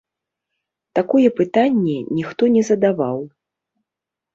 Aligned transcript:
Такое 1.01 1.27
пытанне 1.41 1.97
ніхто 2.17 2.43
не 2.59 2.67
задаваў! 2.75 3.17